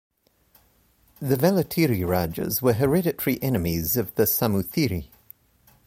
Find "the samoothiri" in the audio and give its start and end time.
4.15-5.09